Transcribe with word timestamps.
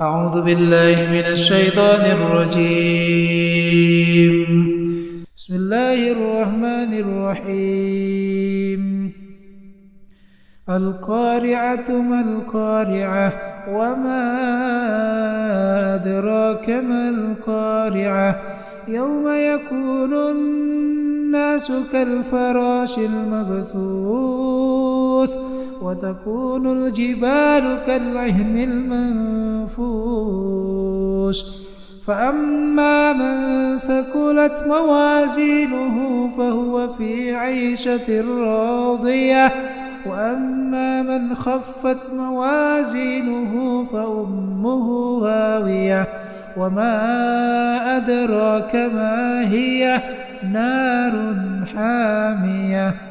أعوذ 0.00 0.42
بالله 0.42 0.96
من 1.12 1.24
الشيطان 1.36 2.00
الرجيم. 2.00 3.20
بسم 5.36 5.54
الله 5.54 6.12
الرحمن 6.12 6.92
الرحيم. 7.04 8.82
القارعة 10.68 11.90
ما 11.90 12.20
القارعة 12.20 13.32
وما 13.68 14.24
أدراك 15.94 16.70
ما 16.70 17.08
القارعة 17.08 18.40
يوم 18.88 19.28
يكون 19.28 20.14
الناس 20.14 21.72
كالفراش 21.92 22.98
المبثوث 22.98 23.90
وتكون 25.82 26.72
الجبال 26.72 27.82
كالعهن 27.86 28.58
المنفوش. 29.78 31.44
فأما 32.06 33.12
من 33.12 33.78
ثقلت 33.78 34.64
موازينه 34.66 36.28
فهو 36.36 36.88
في 36.88 37.34
عيشة 37.34 38.20
راضية. 38.44 39.52
وأما 40.06 41.02
من 41.02 41.34
خفت 41.34 42.12
موازينه 42.14 43.84
فأمه 43.84 45.18
هاوية. 45.26 46.06
وما 46.56 46.96
أدراك 47.96 48.76
ما 48.76 49.48
هي 49.50 50.02
نار 50.52 51.12
حامية. 51.74 53.09